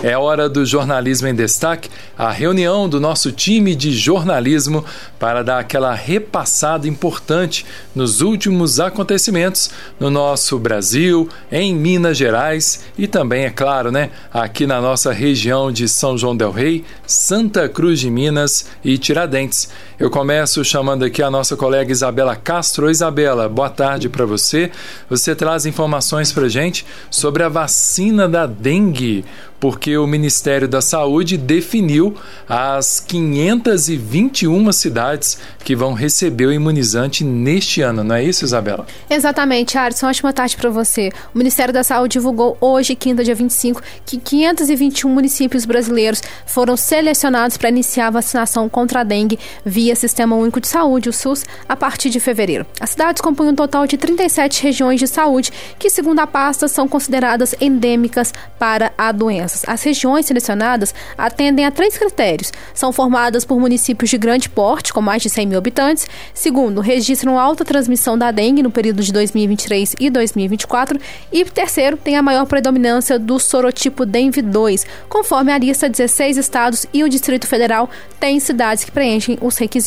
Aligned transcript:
É 0.00 0.16
hora 0.16 0.48
do 0.48 0.64
Jornalismo 0.64 1.26
em 1.26 1.34
Destaque, 1.34 1.90
a 2.16 2.30
reunião 2.30 2.88
do 2.88 3.00
nosso 3.00 3.32
time 3.32 3.74
de 3.74 3.90
jornalismo 3.90 4.84
para 5.18 5.42
dar 5.42 5.58
aquela 5.58 5.92
repassada 5.92 6.86
importante 6.86 7.66
nos 7.96 8.20
últimos 8.20 8.78
acontecimentos 8.78 9.72
no 9.98 10.08
nosso 10.08 10.56
Brasil, 10.56 11.28
em 11.50 11.74
Minas 11.74 12.16
Gerais 12.16 12.84
e 12.96 13.08
também, 13.08 13.46
é 13.46 13.50
claro, 13.50 13.90
né, 13.90 14.10
aqui 14.32 14.68
na 14.68 14.80
nossa 14.80 15.12
região 15.12 15.72
de 15.72 15.88
São 15.88 16.16
João 16.16 16.36
Del 16.36 16.52
Rei, 16.52 16.84
Santa 17.04 17.68
Cruz 17.68 17.98
de 17.98 18.08
Minas 18.08 18.66
e 18.84 18.96
Tiradentes. 18.98 19.68
Eu 19.98 20.08
começo 20.08 20.64
chamando 20.64 21.04
aqui 21.04 21.20
a 21.24 21.28
nossa 21.28 21.56
colega 21.56 21.90
Isabela 21.90 22.36
Castro. 22.36 22.88
Isabela, 22.88 23.48
boa 23.48 23.68
tarde 23.68 24.08
para 24.08 24.24
você. 24.24 24.70
Você 25.10 25.34
traz 25.34 25.66
informações 25.66 26.30
para 26.30 26.48
gente 26.48 26.86
sobre 27.10 27.42
a 27.42 27.48
vacina 27.48 28.28
da 28.28 28.46
dengue 28.46 29.24
porque 29.60 29.96
o 29.96 30.06
Ministério 30.06 30.68
da 30.68 30.80
Saúde 30.80 31.36
definiu 31.36 32.14
as 32.48 33.00
521 33.00 34.72
cidades 34.72 35.38
que 35.64 35.74
vão 35.74 35.92
receber 35.92 36.46
o 36.46 36.52
imunizante 36.52 37.24
neste 37.24 37.82
ano, 37.82 38.04
não 38.04 38.14
é 38.14 38.24
isso, 38.24 38.44
Isabela? 38.44 38.86
Exatamente, 39.10 39.76
Alisson. 39.76 40.06
Ótima 40.06 40.32
tarde 40.32 40.56
para 40.56 40.70
você. 40.70 41.10
O 41.34 41.38
Ministério 41.38 41.74
da 41.74 41.82
Saúde 41.82 42.12
divulgou 42.12 42.56
hoje, 42.60 42.94
quinta, 42.94 43.24
dia 43.24 43.34
25, 43.34 43.82
que 44.06 44.18
521 44.18 45.10
municípios 45.10 45.64
brasileiros 45.64 46.22
foram 46.46 46.76
selecionados 46.76 47.56
para 47.56 47.68
iniciar 47.68 48.08
a 48.08 48.10
vacinação 48.10 48.68
contra 48.68 49.00
a 49.00 49.04
dengue 49.04 49.38
via 49.64 49.87
Sistema 49.96 50.36
Único 50.36 50.60
de 50.60 50.68
Saúde, 50.68 51.08
o 51.08 51.12
SUS, 51.12 51.44
a 51.68 51.74
partir 51.74 52.10
de 52.10 52.20
fevereiro. 52.20 52.66
As 52.80 52.90
cidades 52.90 53.20
compõem 53.20 53.48
um 53.48 53.54
total 53.54 53.86
de 53.86 53.96
37 53.96 54.62
regiões 54.62 55.00
de 55.00 55.06
saúde 55.06 55.52
que, 55.78 55.88
segundo 55.90 56.18
a 56.20 56.26
pasta, 56.26 56.68
são 56.68 56.86
consideradas 56.86 57.54
endêmicas 57.60 58.32
para 58.58 58.92
a 58.96 59.10
doença. 59.12 59.70
As 59.70 59.82
regiões 59.82 60.26
selecionadas 60.26 60.94
atendem 61.16 61.64
a 61.64 61.70
três 61.70 61.96
critérios. 61.96 62.52
São 62.74 62.92
formadas 62.92 63.44
por 63.44 63.58
municípios 63.58 64.10
de 64.10 64.18
grande 64.18 64.48
porte, 64.48 64.92
com 64.92 65.00
mais 65.00 65.22
de 65.22 65.30
100 65.30 65.46
mil 65.46 65.58
habitantes. 65.58 66.06
Segundo, 66.34 66.80
registram 66.80 67.38
alta 67.38 67.64
transmissão 67.64 68.18
da 68.18 68.30
dengue 68.30 68.62
no 68.62 68.70
período 68.70 69.02
de 69.02 69.12
2023 69.12 69.94
e 69.98 70.10
2024. 70.10 71.00
E 71.32 71.44
terceiro, 71.44 71.96
tem 71.96 72.16
a 72.16 72.22
maior 72.22 72.46
predominância 72.46 73.18
do 73.18 73.38
sorotipo 73.38 74.04
dengue 74.04 74.42
2. 74.42 74.86
Conforme 75.08 75.52
a 75.52 75.58
lista, 75.58 75.88
16 75.88 76.36
estados 76.36 76.86
e 76.92 77.02
o 77.02 77.08
Distrito 77.08 77.46
Federal 77.46 77.88
têm 78.20 78.38
cidades 78.38 78.84
que 78.84 78.90
preenchem 78.90 79.38
os 79.40 79.56
requisitos. 79.56 79.77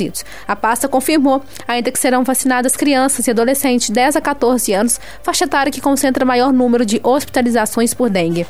A 0.48 0.56
pasta 0.56 0.88
confirmou 0.88 1.44
ainda 1.68 1.92
que 1.92 2.00
serão 2.00 2.24
vacinadas 2.24 2.76
crianças 2.76 3.28
e 3.28 3.32
adolescentes 3.32 3.88
de 3.88 3.94
10 3.94 4.16
a 4.16 4.22
14 4.22 4.74
anos, 4.74 5.00
faixa 5.24 5.46
etária 5.46 5.72
que 5.72 5.82
concentra 5.82 6.26
maior 6.26 6.54
número 6.54 6.86
de 6.86 7.00
hospitalizações 7.04 7.94
por 7.94 8.10
dengue. 8.10 8.46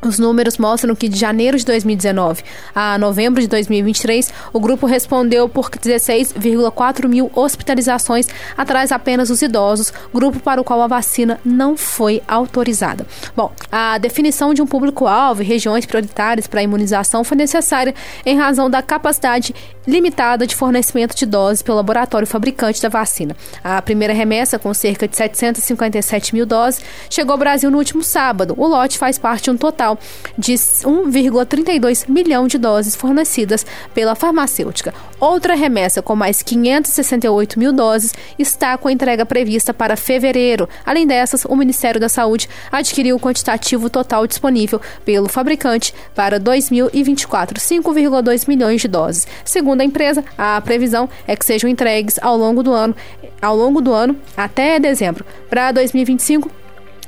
Os 0.00 0.16
números 0.16 0.58
mostram 0.58 0.94
que 0.94 1.08
de 1.08 1.18
janeiro 1.18 1.58
de 1.58 1.64
2019 1.64 2.44
a 2.72 2.96
novembro 2.98 3.40
de 3.40 3.48
2023, 3.48 4.32
o 4.52 4.60
grupo 4.60 4.86
respondeu 4.86 5.48
por 5.48 5.70
16,4 5.70 7.08
mil 7.08 7.30
hospitalizações, 7.34 8.28
atrás 8.56 8.92
apenas 8.92 9.28
os 9.28 9.42
idosos, 9.42 9.92
grupo 10.14 10.38
para 10.38 10.60
o 10.60 10.64
qual 10.64 10.82
a 10.82 10.86
vacina 10.86 11.40
não 11.44 11.76
foi 11.76 12.22
autorizada. 12.28 13.04
Bom, 13.36 13.50
a 13.72 13.98
definição 13.98 14.54
de 14.54 14.62
um 14.62 14.66
público-alvo 14.66 15.42
e 15.42 15.44
regiões 15.46 15.84
prioritárias 15.84 16.46
para 16.46 16.60
a 16.60 16.62
imunização 16.62 17.24
foi 17.24 17.36
necessária 17.36 17.94
em 18.24 18.38
razão 18.38 18.70
da 18.70 18.80
capacidade 18.80 19.52
limitada 19.86 20.46
de 20.46 20.54
fornecimento 20.54 21.16
de 21.16 21.24
doses 21.24 21.62
pelo 21.62 21.78
laboratório 21.78 22.26
fabricante 22.26 22.80
da 22.80 22.88
vacina. 22.88 23.34
A 23.64 23.80
primeira 23.80 24.12
remessa, 24.12 24.58
com 24.58 24.72
cerca 24.74 25.08
de 25.08 25.16
757 25.16 26.34
mil 26.34 26.44
doses, 26.44 26.82
chegou 27.10 27.32
ao 27.32 27.38
Brasil 27.38 27.70
no 27.70 27.78
último 27.78 28.04
sábado. 28.04 28.54
O 28.56 28.66
lote 28.66 28.98
faz 28.98 29.18
parte 29.18 29.44
de 29.44 29.50
um 29.50 29.56
total 29.56 29.87
de 30.36 30.54
1,32 30.54 32.08
milhão 32.08 32.46
de 32.46 32.58
doses 32.58 32.96
fornecidas 32.96 33.64
pela 33.94 34.14
farmacêutica. 34.14 34.92
Outra 35.20 35.54
remessa, 35.54 36.02
com 36.02 36.16
mais 36.16 36.42
568 36.42 37.58
mil 37.58 37.72
doses, 37.72 38.12
está 38.38 38.76
com 38.76 38.88
a 38.88 38.92
entrega 38.92 39.24
prevista 39.24 39.72
para 39.72 39.96
fevereiro. 39.96 40.68
Além 40.84 41.06
dessas, 41.06 41.44
o 41.44 41.54
Ministério 41.54 42.00
da 42.00 42.08
Saúde 42.08 42.48
adquiriu 42.70 43.16
o 43.16 43.20
quantitativo 43.20 43.88
total 43.88 44.26
disponível 44.26 44.80
pelo 45.04 45.28
fabricante 45.28 45.94
para 46.14 46.38
2024, 46.38 47.60
5,2 47.60 48.48
milhões 48.48 48.80
de 48.80 48.88
doses. 48.88 49.26
Segundo 49.44 49.80
a 49.80 49.84
empresa, 49.84 50.24
a 50.36 50.60
previsão 50.60 51.08
é 51.26 51.36
que 51.36 51.44
sejam 51.44 51.68
entregues 51.68 52.18
ao 52.20 52.36
longo 52.36 52.62
do 52.62 52.72
ano, 52.72 52.94
ao 53.40 53.56
longo 53.56 53.80
do 53.80 53.92
ano 53.92 54.16
até 54.36 54.78
dezembro. 54.78 55.24
Para 55.48 55.72
2025, 55.72 56.50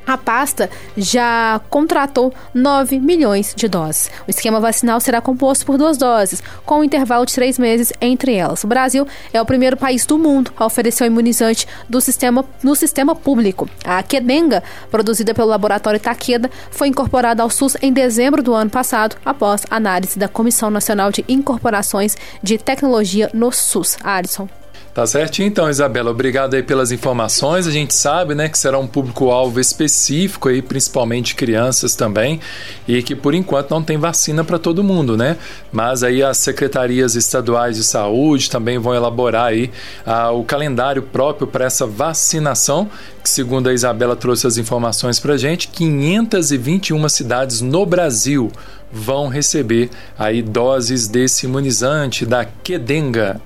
a 0.06 0.16
pasta 0.16 0.70
já 0.96 1.60
contratou 1.70 2.32
9 2.52 2.98
milhões 2.98 3.54
de 3.54 3.68
doses. 3.68 4.10
O 4.26 4.30
esquema 4.30 4.60
vacinal 4.60 5.00
será 5.00 5.20
composto 5.20 5.64
por 5.64 5.78
duas 5.78 5.96
doses, 5.96 6.42
com 6.64 6.80
um 6.80 6.84
intervalo 6.84 7.26
de 7.26 7.34
três 7.34 7.58
meses 7.58 7.92
entre 8.00 8.34
elas. 8.34 8.64
O 8.64 8.66
Brasil 8.66 9.06
é 9.32 9.40
o 9.40 9.46
primeiro 9.46 9.76
país 9.76 10.04
do 10.04 10.18
mundo 10.18 10.52
a 10.56 10.66
oferecer 10.66 11.04
o 11.04 11.06
imunizante 11.06 11.66
do 11.88 12.00
sistema, 12.00 12.44
no 12.62 12.74
sistema 12.74 13.14
público. 13.14 13.68
A 13.84 14.02
Quedenga, 14.02 14.62
produzida 14.90 15.34
pelo 15.34 15.48
laboratório 15.48 16.00
Takeda, 16.00 16.50
foi 16.70 16.88
incorporada 16.88 17.42
ao 17.42 17.50
SUS 17.50 17.76
em 17.80 17.92
dezembro 17.92 18.42
do 18.42 18.54
ano 18.54 18.70
passado, 18.70 19.16
após 19.24 19.64
análise 19.70 20.18
da 20.18 20.28
Comissão 20.28 20.70
Nacional 20.70 21.10
de 21.10 21.24
Incorporações 21.28 22.16
de 22.42 22.58
Tecnologia 22.58 23.30
no 23.32 23.52
SUS. 23.52 23.96
Alisson. 24.02 24.59
Tá 24.92 25.06
certinho 25.06 25.46
então, 25.46 25.70
Isabela. 25.70 26.10
Obrigado 26.10 26.54
aí 26.54 26.64
pelas 26.64 26.90
informações. 26.90 27.64
A 27.64 27.70
gente 27.70 27.94
sabe, 27.94 28.34
né, 28.34 28.48
que 28.48 28.58
será 28.58 28.76
um 28.76 28.88
público-alvo 28.88 29.60
específico 29.60 30.48
aí, 30.48 30.60
principalmente 30.60 31.36
crianças 31.36 31.94
também, 31.94 32.40
e 32.88 33.00
que 33.00 33.14
por 33.14 33.32
enquanto 33.32 33.70
não 33.70 33.84
tem 33.84 33.96
vacina 33.96 34.42
para 34.42 34.58
todo 34.58 34.82
mundo, 34.82 35.16
né? 35.16 35.36
Mas 35.70 36.02
aí 36.02 36.24
as 36.24 36.38
secretarias 36.38 37.14
estaduais 37.14 37.76
de 37.76 37.84
saúde 37.84 38.50
também 38.50 38.78
vão 38.78 38.92
elaborar 38.92 39.46
aí 39.46 39.70
ah, 40.04 40.32
o 40.32 40.42
calendário 40.42 41.02
próprio 41.02 41.46
para 41.46 41.66
essa 41.66 41.86
vacinação, 41.86 42.90
que 43.22 43.30
segundo 43.30 43.68
a 43.68 43.72
Isabela 43.72 44.16
trouxe 44.16 44.48
as 44.48 44.58
informações 44.58 45.20
para 45.20 45.36
gente, 45.36 45.68
521 45.68 47.08
cidades 47.08 47.60
no 47.60 47.86
Brasil 47.86 48.50
vão 48.92 49.28
receber 49.28 49.88
aí 50.18 50.42
doses 50.42 51.06
desse 51.06 51.46
imunizante 51.46 52.26
da 52.26 52.44
Quedenga. 52.44 53.40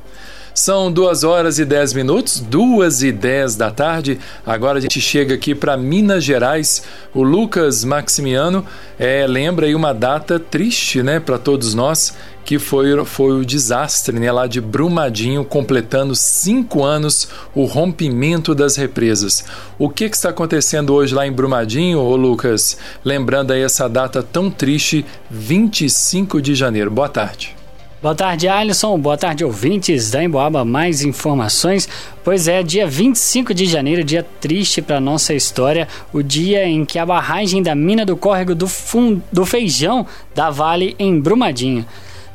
São 0.55 0.91
duas 0.91 1.25
horas 1.25 1.59
e 1.59 1.65
dez 1.65 1.93
minutos, 1.93 2.39
duas 2.39 3.03
e 3.03 3.11
dez 3.11 3.57
da 3.57 3.73
tarde. 3.73 4.21
Agora 4.47 4.79
a 4.79 4.81
gente 4.81 5.01
chega 5.01 5.35
aqui 5.35 5.53
para 5.53 5.77
Minas 5.77 6.23
Gerais. 6.23 6.85
O 7.13 7.25
Lucas 7.25 7.83
Maximiano 7.83 8.65
é, 8.97 9.27
lembra 9.27 9.67
aí 9.67 9.75
uma 9.75 9.93
data 9.93 10.39
triste, 10.39 11.03
né, 11.03 11.19
para 11.19 11.39
todos 11.39 11.75
nós, 11.75 12.15
que 12.45 12.61
foi, 12.61 13.05
foi 13.05 13.33
o 13.33 13.45
desastre, 13.45 14.17
né, 14.21 14.31
lá 14.31 14.47
de 14.47 14.61
Brumadinho, 14.61 15.45
completando 15.45 16.15
cinco 16.15 16.85
anos 16.85 17.29
o 17.53 17.65
rompimento 17.65 18.55
das 18.55 18.77
represas. 18.77 19.45
O 19.77 19.89
que, 19.89 20.09
que 20.09 20.15
está 20.15 20.29
acontecendo 20.29 20.95
hoje 20.95 21.13
lá 21.13 21.27
em 21.27 21.33
Brumadinho, 21.33 21.99
ô 21.99 22.15
Lucas? 22.15 22.77
Lembrando 23.05 23.53
aí 23.53 23.61
essa 23.61 23.89
data 23.89 24.23
tão 24.23 24.49
triste, 24.49 25.05
25 25.29 26.41
de 26.41 26.55
janeiro. 26.55 26.93
Boa 26.93 27.09
tarde. 27.09 27.57
Boa 28.05 28.15
tarde, 28.15 28.47
Alisson. 28.47 28.99
Boa 28.99 29.17
tarde, 29.17 29.47
ouvintes 29.47 30.11
da 30.11 30.23
Emboaba. 30.23 30.63
Mais 30.63 31.03
informações? 31.03 31.89
Pois 32.23 32.47
é, 32.47 32.63
dia 32.63 32.87
25 32.87 33.55
de 33.55 33.65
janeiro, 33.65 34.05
dia 34.05 34.23
triste 34.43 34.83
para 34.83 35.01
nossa 35.01 35.33
história, 35.33 35.89
o 36.13 36.23
dia 36.23 36.67
em 36.67 36.85
que 36.85 36.99
a 36.99 37.07
barragem 37.07 37.63
da 37.63 37.75
mina 37.75 38.05
do 38.05 38.15
córrego 38.15 38.55
do, 38.55 38.69
fun 38.69 39.23
do 39.33 39.47
Feijão 39.47 40.07
da 40.35 40.51
Vale 40.51 40.95
em 40.99 41.19
Brumadinho, 41.19 41.87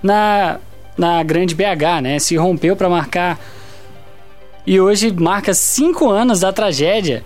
na, 0.02 0.58
na 0.98 1.22
Grande 1.22 1.54
BH, 1.54 2.02
né, 2.02 2.18
se 2.18 2.36
rompeu 2.36 2.76
para 2.76 2.90
marcar. 2.90 3.40
E 4.66 4.82
hoje 4.82 5.14
marca 5.14 5.54
cinco 5.54 6.10
anos 6.10 6.40
da 6.40 6.52
tragédia 6.52 7.24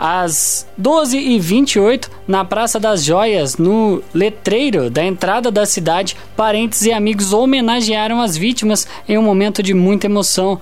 às 0.00 0.66
12h28, 0.80 2.08
na 2.26 2.42
Praça 2.42 2.80
das 2.80 3.04
Joias, 3.04 3.58
no 3.58 4.02
letreiro 4.14 4.88
da 4.88 5.04
entrada 5.04 5.50
da 5.50 5.66
cidade, 5.66 6.16
parentes 6.34 6.80
e 6.86 6.90
amigos 6.90 7.34
homenagearam 7.34 8.22
as 8.22 8.34
vítimas 8.34 8.88
em 9.06 9.18
um 9.18 9.22
momento 9.22 9.62
de 9.62 9.74
muita 9.74 10.06
emoção. 10.06 10.58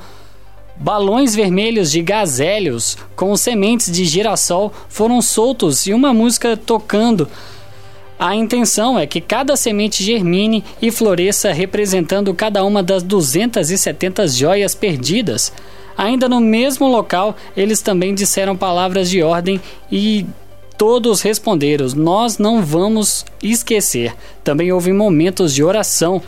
Balões 0.75 1.37
vermelhos 1.37 1.93
de 1.93 2.03
gazelhos 2.03 2.99
com 3.15 3.37
sementes 3.37 3.93
de 3.93 4.05
girassol 4.05 4.73
foram 4.89 5.23
soltos 5.23 5.87
e 5.87 5.95
uma 5.95 6.13
música 6.13 6.57
tocando. 6.57 7.29
A 8.19 8.35
intenção 8.35 8.99
é 8.99 9.07
que 9.07 9.21
cada 9.21 9.55
semente 9.57 10.03
germine 10.03 10.65
e 10.83 10.91
floresça 10.91 11.53
representando 11.53 12.35
cada 12.35 12.65
uma 12.65 12.83
das 12.83 13.05
270 13.05 14.27
joias 14.27 14.75
perdidas. 14.75 15.53
Ainda 15.99 16.29
no 16.29 16.41
mesmo 16.41 16.87
local, 16.87 17.37
eles 17.57 17.83
também 17.83 18.15
disseram 18.15 18.57
palavras 18.57 19.11
de 19.11 19.21
ordem 19.21 19.61
e 19.91 20.25
todos 20.77 21.21
responderam: 21.21 21.89
Nós 21.97 22.39
não 22.39 22.63
vamos 22.63 23.27
esquecer. 23.43 24.15
Também 24.45 24.71
houve 24.71 24.93
momentos 24.93 25.53
de 25.53 25.65
oração 25.65 26.23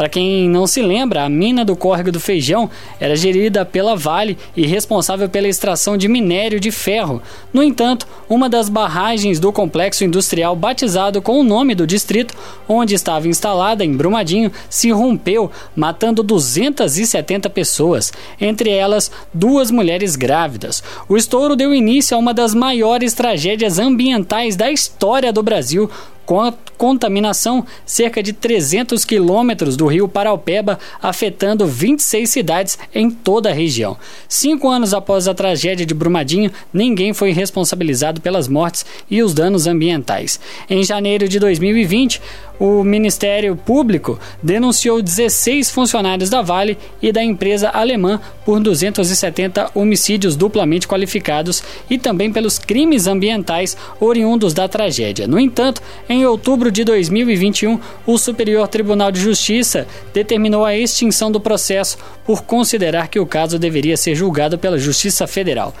Para 0.00 0.08
quem 0.08 0.48
não 0.48 0.66
se 0.66 0.80
lembra, 0.80 1.24
a 1.24 1.28
mina 1.28 1.62
do 1.62 1.76
Córrego 1.76 2.10
do 2.10 2.18
Feijão 2.18 2.70
era 2.98 3.14
gerida 3.14 3.66
pela 3.66 3.94
Vale 3.94 4.38
e 4.56 4.66
responsável 4.66 5.28
pela 5.28 5.46
extração 5.46 5.94
de 5.94 6.08
minério 6.08 6.58
de 6.58 6.70
ferro. 6.70 7.20
No 7.52 7.62
entanto, 7.62 8.08
uma 8.26 8.48
das 8.48 8.70
barragens 8.70 9.38
do 9.38 9.52
complexo 9.52 10.02
industrial 10.02 10.56
batizado 10.56 11.20
com 11.20 11.38
o 11.38 11.44
nome 11.44 11.74
do 11.74 11.86
distrito, 11.86 12.34
onde 12.66 12.94
estava 12.94 13.28
instalada 13.28 13.84
em 13.84 13.94
Brumadinho, 13.94 14.50
se 14.70 14.90
rompeu, 14.90 15.50
matando 15.76 16.22
270 16.22 17.50
pessoas, 17.50 18.10
entre 18.40 18.70
elas 18.70 19.12
duas 19.34 19.70
mulheres 19.70 20.16
grávidas. 20.16 20.82
O 21.10 21.16
estouro 21.18 21.54
deu 21.54 21.74
início 21.74 22.16
a 22.16 22.18
uma 22.18 22.32
das 22.32 22.54
maiores 22.54 23.12
tragédias 23.12 23.78
ambientais 23.78 24.56
da 24.56 24.72
história 24.72 25.30
do 25.30 25.42
Brasil, 25.42 25.90
contaminação 26.80 27.66
cerca 27.84 28.22
de 28.22 28.32
300 28.32 29.04
quilômetros 29.04 29.76
do 29.76 29.86
rio 29.86 30.08
Paraupeba, 30.08 30.78
afetando 31.02 31.66
26 31.66 32.30
cidades 32.30 32.78
em 32.94 33.10
toda 33.10 33.50
a 33.50 33.52
região. 33.52 33.98
Cinco 34.26 34.66
anos 34.66 34.94
após 34.94 35.28
a 35.28 35.34
tragédia 35.34 35.84
de 35.84 35.92
Brumadinho, 35.92 36.50
ninguém 36.72 37.12
foi 37.12 37.32
responsabilizado 37.32 38.22
pelas 38.22 38.48
mortes 38.48 38.86
e 39.10 39.22
os 39.22 39.34
danos 39.34 39.66
ambientais. 39.66 40.40
Em 40.70 40.82
janeiro 40.82 41.28
de 41.28 41.38
2020, 41.38 42.18
o 42.60 42.84
Ministério 42.84 43.56
Público 43.56 44.20
denunciou 44.42 45.00
16 45.00 45.70
funcionários 45.70 46.28
da 46.28 46.42
Vale 46.42 46.76
e 47.00 47.10
da 47.10 47.24
empresa 47.24 47.70
alemã 47.70 48.20
por 48.44 48.60
270 48.60 49.70
homicídios 49.74 50.36
duplamente 50.36 50.86
qualificados 50.86 51.62
e 51.88 51.96
também 51.96 52.30
pelos 52.30 52.58
crimes 52.58 53.06
ambientais 53.06 53.76
oriundos 53.98 54.52
da 54.52 54.68
tragédia. 54.68 55.26
No 55.26 55.40
entanto, 55.40 55.80
em 56.06 56.26
outubro 56.26 56.70
de 56.70 56.84
2021, 56.84 57.80
o 58.06 58.18
Superior 58.18 58.68
Tribunal 58.68 59.10
de 59.10 59.20
Justiça 59.20 59.86
determinou 60.12 60.64
a 60.64 60.76
extinção 60.76 61.32
do 61.32 61.40
processo 61.40 61.96
por 62.26 62.42
considerar 62.42 63.08
que 63.08 63.18
o 63.18 63.26
caso 63.26 63.58
deveria 63.58 63.96
ser 63.96 64.14
julgado 64.14 64.58
pela 64.58 64.78
Justiça 64.78 65.26
Federal. 65.26 65.74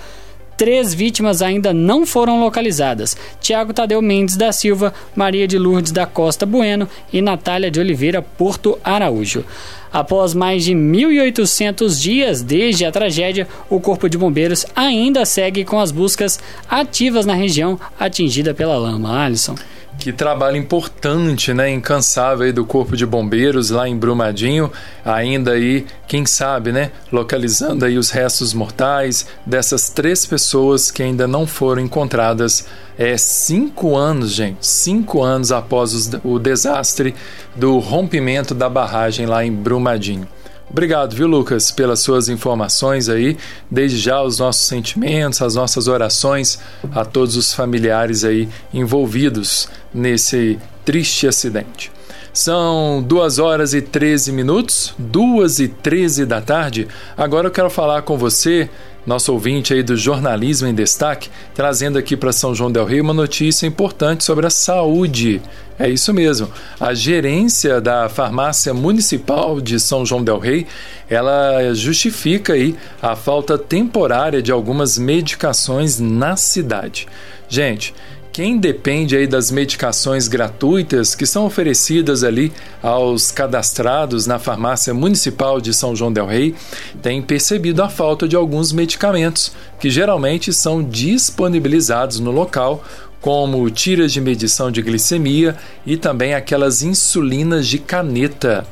Três 0.60 0.92
vítimas 0.92 1.40
ainda 1.40 1.72
não 1.72 2.04
foram 2.04 2.38
localizadas: 2.38 3.16
Tiago 3.40 3.72
Tadeu 3.72 4.02
Mendes 4.02 4.36
da 4.36 4.52
Silva, 4.52 4.92
Maria 5.16 5.48
de 5.48 5.56
Lourdes 5.56 5.90
da 5.90 6.04
Costa 6.04 6.44
Bueno 6.44 6.86
e 7.10 7.22
Natália 7.22 7.70
de 7.70 7.80
Oliveira 7.80 8.20
Porto 8.20 8.78
Araújo. 8.84 9.42
Após 9.90 10.34
mais 10.34 10.62
de 10.62 10.74
1.800 10.74 11.98
dias 11.98 12.42
desde 12.42 12.84
a 12.84 12.92
tragédia, 12.92 13.48
o 13.70 13.80
Corpo 13.80 14.06
de 14.06 14.18
Bombeiros 14.18 14.66
ainda 14.76 15.24
segue 15.24 15.64
com 15.64 15.80
as 15.80 15.90
buscas 15.90 16.38
ativas 16.68 17.24
na 17.24 17.32
região 17.32 17.80
atingida 17.98 18.52
pela 18.52 18.76
lama. 18.76 19.18
Alisson. 19.18 19.54
Que 20.00 20.14
trabalho 20.14 20.56
importante, 20.56 21.52
né, 21.52 21.70
incansável 21.70 22.46
aí 22.46 22.52
do 22.52 22.64
Corpo 22.64 22.96
de 22.96 23.04
Bombeiros 23.04 23.68
lá 23.68 23.86
em 23.86 23.94
Brumadinho, 23.94 24.72
ainda 25.04 25.50
aí, 25.50 25.84
quem 26.08 26.24
sabe, 26.24 26.72
né, 26.72 26.90
localizando 27.12 27.84
aí 27.84 27.98
os 27.98 28.08
restos 28.08 28.54
mortais 28.54 29.26
dessas 29.44 29.90
três 29.90 30.24
pessoas 30.24 30.90
que 30.90 31.02
ainda 31.02 31.28
não 31.28 31.46
foram 31.46 31.82
encontradas 31.82 32.66
é 32.98 33.18
cinco 33.18 33.94
anos, 33.94 34.32
gente, 34.32 34.66
cinco 34.66 35.22
anos 35.22 35.52
após 35.52 36.10
o 36.24 36.38
desastre 36.38 37.14
do 37.54 37.78
rompimento 37.78 38.54
da 38.54 38.70
barragem 38.70 39.26
lá 39.26 39.44
em 39.44 39.52
Brumadinho. 39.52 40.26
Obrigado, 40.70 41.16
viu, 41.16 41.26
Lucas, 41.26 41.72
pelas 41.72 41.98
suas 41.98 42.28
informações 42.28 43.08
aí. 43.08 43.36
Desde 43.68 43.98
já 43.98 44.22
os 44.22 44.38
nossos 44.38 44.66
sentimentos, 44.66 45.42
as 45.42 45.56
nossas 45.56 45.88
orações 45.88 46.60
a 46.92 47.04
todos 47.04 47.36
os 47.36 47.52
familiares 47.52 48.22
aí 48.22 48.48
envolvidos 48.72 49.68
nesse 49.92 50.58
triste 50.84 51.26
acidente. 51.26 51.90
São 52.32 53.02
2 53.02 53.40
horas 53.40 53.74
e 53.74 53.82
13 53.82 54.30
minutos, 54.30 54.94
2 54.96 55.58
e 55.58 55.68
13 55.68 56.24
da 56.24 56.40
tarde. 56.40 56.86
Agora 57.16 57.48
eu 57.48 57.50
quero 57.50 57.68
falar 57.68 58.02
com 58.02 58.16
você 58.16 58.70
nosso 59.06 59.32
ouvinte 59.32 59.72
aí 59.72 59.82
do 59.82 59.96
Jornalismo 59.96 60.68
em 60.68 60.74
Destaque, 60.74 61.30
trazendo 61.54 61.98
aqui 61.98 62.16
para 62.16 62.32
São 62.32 62.54
João 62.54 62.70
del 62.70 62.84
Rei 62.84 63.00
uma 63.00 63.14
notícia 63.14 63.66
importante 63.66 64.24
sobre 64.24 64.46
a 64.46 64.50
saúde. 64.50 65.40
É 65.78 65.88
isso 65.88 66.12
mesmo. 66.12 66.50
A 66.78 66.92
gerência 66.92 67.80
da 67.80 68.08
farmácia 68.08 68.74
municipal 68.74 69.60
de 69.60 69.80
São 69.80 70.04
João 70.04 70.22
del 70.22 70.38
Rei, 70.38 70.66
ela 71.08 71.72
justifica 71.72 72.52
aí 72.52 72.76
a 73.00 73.16
falta 73.16 73.56
temporária 73.56 74.42
de 74.42 74.52
algumas 74.52 74.98
medicações 74.98 75.98
na 75.98 76.36
cidade. 76.36 77.08
Gente, 77.48 77.94
quem 78.40 78.56
depende 78.56 79.14
aí 79.14 79.26
das 79.26 79.50
medicações 79.50 80.26
gratuitas 80.26 81.14
que 81.14 81.26
são 81.26 81.44
oferecidas 81.44 82.24
ali 82.24 82.50
aos 82.82 83.30
cadastrados 83.30 84.26
na 84.26 84.38
farmácia 84.38 84.94
municipal 84.94 85.60
de 85.60 85.74
São 85.74 85.94
João 85.94 86.10
del 86.10 86.24
Rei 86.24 86.54
tem 87.02 87.20
percebido 87.20 87.82
a 87.82 87.90
falta 87.90 88.26
de 88.26 88.34
alguns 88.34 88.72
medicamentos 88.72 89.52
que 89.78 89.90
geralmente 89.90 90.54
são 90.54 90.82
disponibilizados 90.82 92.18
no 92.18 92.30
local 92.30 92.82
como 93.20 93.68
tiras 93.68 94.10
de 94.10 94.22
medição 94.22 94.70
de 94.70 94.80
glicemia 94.80 95.54
e 95.84 95.98
também 95.98 96.32
aquelas 96.32 96.80
insulinas 96.82 97.66
de 97.66 97.78
caneta. 97.78 98.66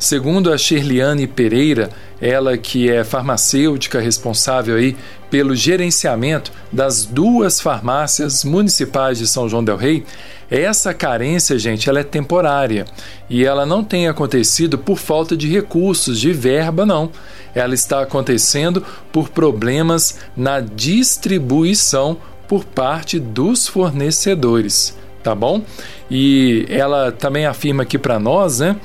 Segundo 0.00 0.50
a 0.50 0.56
Shirliane 0.56 1.26
Pereira, 1.26 1.90
ela 2.22 2.56
que 2.56 2.90
é 2.90 3.04
farmacêutica 3.04 4.00
responsável 4.00 4.76
aí 4.76 4.96
pelo 5.30 5.54
gerenciamento 5.54 6.50
das 6.72 7.04
duas 7.04 7.60
farmácias 7.60 8.42
municipais 8.42 9.18
de 9.18 9.26
São 9.26 9.46
João 9.46 9.62
del 9.62 9.76
Rei, 9.76 10.02
essa 10.50 10.94
carência, 10.94 11.58
gente, 11.58 11.86
ela 11.90 12.00
é 12.00 12.02
temporária 12.02 12.86
e 13.28 13.44
ela 13.44 13.66
não 13.66 13.84
tem 13.84 14.08
acontecido 14.08 14.78
por 14.78 14.96
falta 14.96 15.36
de 15.36 15.46
recursos, 15.46 16.18
de 16.18 16.32
verba, 16.32 16.86
não. 16.86 17.10
Ela 17.54 17.74
está 17.74 18.00
acontecendo 18.00 18.82
por 19.12 19.28
problemas 19.28 20.18
na 20.34 20.60
distribuição 20.60 22.16
por 22.48 22.64
parte 22.64 23.20
dos 23.20 23.68
fornecedores, 23.68 24.96
tá 25.22 25.34
bom? 25.34 25.62
E 26.10 26.64
ela 26.70 27.12
também 27.12 27.44
afirma 27.44 27.82
aqui 27.82 27.98
para 27.98 28.18
nós, 28.18 28.60
né, 28.60 28.76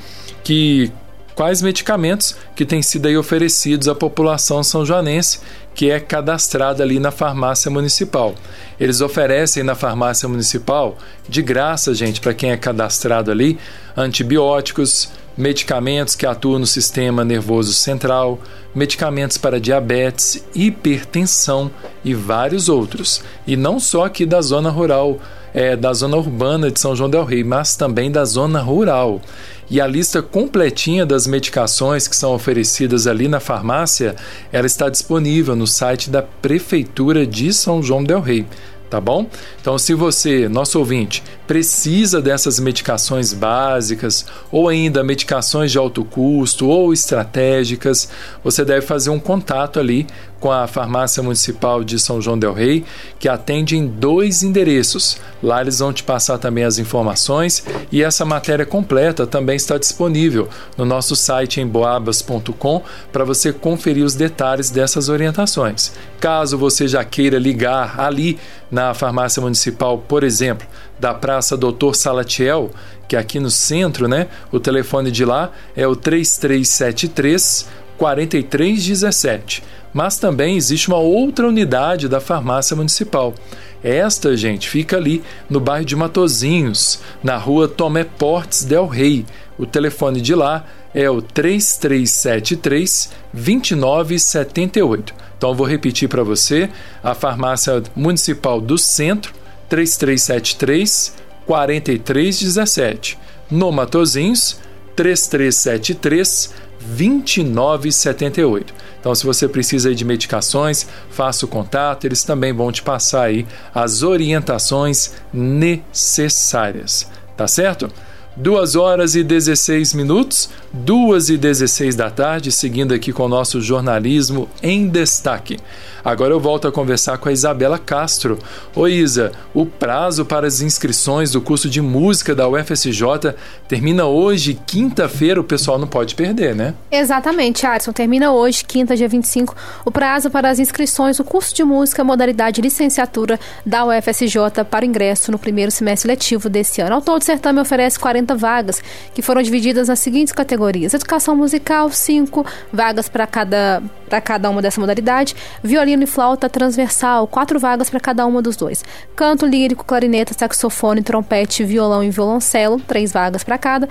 que 0.44 0.92
quais 1.36 1.62
medicamentos 1.62 2.36
que 2.56 2.66
têm 2.66 2.82
sido 2.82 3.08
aí 3.08 3.18
oferecidos 3.18 3.88
à 3.88 3.94
população 3.94 4.64
são 4.64 4.86
joanense 4.86 5.40
que 5.76 5.92
é 5.92 6.00
cadastrada 6.00 6.82
ali 6.82 7.00
na 7.00 7.12
farmácia 7.12 7.70
municipal. 7.70 8.34
Eles 8.80 9.02
oferecem 9.02 9.62
na 9.62 9.76
farmácia 9.76 10.28
municipal 10.28 10.98
de 11.28 11.42
graça, 11.42 11.94
gente, 11.94 12.22
para 12.22 12.34
quem 12.34 12.52
é 12.52 12.58
cadastrado 12.58 13.30
ali, 13.30 13.60
antibióticos, 13.96 15.10
medicamentos 15.38 16.16
que 16.16 16.26
atuam 16.26 16.60
no 16.60 16.66
sistema 16.66 17.26
nervoso 17.26 17.74
central, 17.74 18.40
medicamentos 18.74 19.38
para 19.38 19.60
diabetes, 19.60 20.44
hipertensão 20.56 21.70
e 22.06 22.14
vários 22.14 22.70
outros. 22.70 23.22
E 23.46 23.58
não 23.58 23.80
só 23.80 24.06
aqui 24.06 24.26
da 24.26 24.42
zona 24.42 24.70
rural, 24.70 25.20
é, 25.56 25.74
da 25.74 25.94
zona 25.94 26.18
urbana 26.18 26.70
de 26.70 26.78
São 26.78 26.94
João 26.94 27.10
del 27.10 27.24
Rei, 27.24 27.42
mas 27.42 27.78
também 27.78 28.12
da 28.12 28.26
zona 28.26 28.60
rural. 28.60 29.22
E 29.70 29.80
a 29.80 29.88
lista 29.88 30.22
completinha 30.22 31.06
das 31.06 31.26
medicações 31.26 32.10
que 32.10 32.16
são 32.16 32.34
oferecidas 32.36 33.08
ali 33.08 33.30
na 33.30 33.40
farmácia, 33.40 34.18
ela 34.52 34.68
está 34.68 34.90
disponível 34.90 35.56
no 35.56 35.66
site 35.66 36.10
da 36.10 36.22
Prefeitura 36.22 37.26
de 37.26 37.54
São 37.54 37.82
João 37.82 38.04
del 38.04 38.20
Rei 38.20 38.46
tá 38.88 39.02
bom? 39.02 39.28
Então, 39.60 39.78
se 39.78 39.94
você, 39.94 40.48
nosso 40.48 40.78
ouvinte, 40.80 41.24
precisa 41.48 42.22
dessas 42.22 42.60
medicações 42.60 43.34
básicas 43.34 44.26
ou 44.52 44.68
ainda 44.68 45.04
medicações 45.04 45.72
de 45.72 45.78
alto 45.78 46.04
custo 46.04 46.68
ou 46.68 46.94
estratégicas, 46.94 48.10
você 48.44 48.66
deve 48.66 48.82
fazer 48.82 49.10
um 49.10 49.20
contato 49.20 49.80
ali 49.80 50.08
com 50.40 50.52
a 50.52 50.68
Farmácia 50.68 51.24
Municipal 51.24 51.84
de 51.84 51.98
São 51.98 52.22
João 52.22 52.38
del 52.38 52.54
Rei, 52.54 52.86
que 53.18 53.28
atende 53.28 53.76
em 53.76 53.88
dois 53.88 54.44
endereços. 54.44 55.18
Lá 55.42 55.62
eles 55.62 55.80
vão 55.80 55.92
te 55.92 56.04
passar 56.04 56.38
também 56.38 56.64
as 56.64 56.78
informações 56.78 57.66
e 57.92 58.04
essa 58.04 58.24
matéria 58.26 58.66
completa 58.66 59.26
também 59.26 59.56
está 59.56 59.78
disponível 59.78 60.48
no 60.78 60.86
nosso 60.86 61.16
site 61.16 61.62
em 61.62 61.68
boabas.com 61.68 62.84
para 63.12 63.24
você 63.24 63.52
conferir 63.52 64.06
os 64.06 64.14
detalhes 64.14 64.70
dessas 64.70 65.10
orientações. 65.10 65.94
Caso 66.20 66.58
você 66.58 66.88
já 66.88 67.04
queira 67.04 67.40
ligar 67.40 68.00
ali 68.00 68.38
na 68.70 68.94
farmácia 68.94 69.42
municipal, 69.42 69.98
por 69.98 70.24
exemplo, 70.24 70.68
da 71.00 71.14
Praça 71.14 71.58
Doutor 71.58 71.96
Salatiel, 71.96 72.72
que 73.08 73.16
é 73.16 73.20
aqui 73.20 73.40
no 73.40 73.52
centro, 73.52 74.08
né? 74.08 74.28
O 74.52 74.60
telefone 74.60 75.12
de 75.12 75.24
lá 75.26 75.52
é 75.76 75.88
o 75.88 75.96
3373 75.96 77.68
4317 77.98 79.64
mas 79.96 80.18
também 80.18 80.58
existe 80.58 80.90
uma 80.90 80.98
outra 80.98 81.48
unidade 81.48 82.10
da 82.10 82.20
farmácia 82.20 82.76
municipal. 82.76 83.34
Esta, 83.82 84.36
gente, 84.36 84.68
fica 84.68 84.98
ali 84.98 85.24
no 85.50 85.62
bairro 85.62 85.86
de 85.86 85.96
Matozinhos, 85.96 87.00
na 87.24 87.38
rua 87.38 87.70
Tomé 87.70 88.04
Portes 88.04 88.66
Del 88.66 88.88
Rey. 88.88 89.26
O 89.58 89.66
telefone 89.66 90.20
de 90.20 90.36
lá 90.36 90.66
é 90.94 91.10
o 91.10 91.22
3373 91.22 93.10
2978. 93.32 95.14
Então 95.38 95.52
eu 95.52 95.56
vou 95.56 95.66
repetir 95.66 96.10
para 96.10 96.24
você: 96.24 96.70
a 97.02 97.16
farmácia 97.16 97.82
municipal 97.96 98.60
do 98.60 98.78
centro, 98.78 99.34
3373 99.70 101.14
4317. 101.46 103.18
No 103.50 103.72
Matozinhos, 103.72 104.60
3373 104.96 106.54
2978. 106.82 108.74
Então, 109.00 109.14
se 109.14 109.26
você 109.26 109.48
precisa 109.48 109.94
de 109.94 110.04
medicações, 110.06 110.88
faça 111.10 111.46
o 111.46 111.48
contato, 111.48 112.06
eles 112.06 112.24
também 112.24 112.54
vão 112.54 112.72
te 112.72 112.82
passar 112.82 113.24
aí 113.24 113.46
as 113.74 114.02
orientações 114.04 115.14
necessárias. 115.34 117.08
Tá 117.38 117.48
certo? 117.48 117.92
2 118.36 118.76
horas 118.76 119.16
e 119.16 119.24
16 119.24 119.94
minutos, 119.94 120.50
2 120.84 121.30
e 121.30 121.38
16 121.38 121.96
da 121.96 122.10
tarde, 122.10 122.52
seguindo 122.52 122.94
aqui 122.94 123.14
com 123.14 123.24
o 123.24 123.30
nosso 123.30 123.62
jornalismo 123.62 124.50
em 124.62 124.90
destaque. 124.90 125.58
Agora 126.06 126.32
eu 126.32 126.40
volto 126.40 126.68
a 126.68 126.72
conversar 126.72 127.18
com 127.18 127.30
a 127.30 127.32
Isabela 127.32 127.80
Castro. 127.80 128.38
Oi, 128.76 128.94
Isa, 128.94 129.32
o 129.56 129.66
prazo 129.66 130.24
para 130.24 130.46
as 130.46 130.62
inscrições 130.62 131.32
do 131.32 131.42
curso 131.42 131.68
de 131.68 131.82
música 131.82 132.36
da 132.36 132.48
UFSJ 132.48 133.34
termina 133.68 134.06
hoje, 134.06 134.60
quinta-feira, 134.68 135.42
o 135.42 135.44
pessoal 135.44 135.80
não 135.80 135.88
pode 135.88 136.14
perder, 136.14 136.54
né? 136.54 136.76
Exatamente, 136.92 137.66
Alisson. 137.66 137.92
Termina 137.92 138.32
hoje, 138.32 138.64
quinta, 138.64 138.96
dia 138.96 139.08
25, 139.08 139.56
o 139.84 139.90
prazo 139.90 140.30
para 140.30 140.48
as 140.48 140.60
inscrições 140.60 141.18
do 141.18 141.24
curso 141.24 141.56
de 141.56 141.64
música 141.64 142.04
modalidade 142.04 142.62
licenciatura 142.62 143.40
da 143.66 143.84
UFSJ 143.86 144.64
para 144.70 144.86
ingresso 144.86 145.32
no 145.32 145.40
primeiro 145.40 145.72
semestre 145.72 146.08
letivo 146.08 146.50
desse 146.50 146.82
ano. 146.82 146.96
Ao 146.96 147.02
todo, 147.02 147.24
o 147.24 147.26
certame 147.26 147.60
oferece 147.60 147.98
40 147.98 148.36
vagas, 148.36 148.80
que 149.12 149.24
foram 149.24 149.42
divididas 149.42 149.88
nas 149.88 149.98
seguintes 149.98 150.34
categorias: 150.34 150.65
educação 150.98 151.36
musical, 151.36 151.90
5 151.90 152.46
vagas 152.72 153.08
para 153.10 153.26
cada, 153.26 153.82
cada 154.24 154.50
uma 154.50 154.62
dessa 154.62 154.80
modalidade, 154.80 155.36
violino 155.64 155.86
violino 155.86 156.04
e 156.04 156.08
flauta 156.08 156.50
transversal, 156.50 157.28
quatro 157.28 157.60
vagas 157.60 157.90
para 157.90 158.00
cada 158.00 158.26
uma 158.26 158.42
dos 158.42 158.56
dois. 158.56 158.84
Canto 159.16 159.46
lírico, 159.46 159.86
clarineta, 159.86 160.34
saxofone, 160.34 161.02
trompete, 161.02 161.64
violão 161.64 162.04
e 162.04 162.10
violoncelo, 162.10 162.80
três 162.80 163.12
vagas 163.12 163.44
para 163.44 163.58
cada 163.58 163.88